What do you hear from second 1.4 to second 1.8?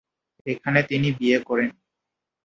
করেন।